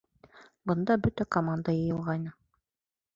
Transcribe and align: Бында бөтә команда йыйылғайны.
Бында 0.71 0.95
бөтә 1.03 1.27
команда 1.37 1.75
йыйылғайны. 1.81 2.33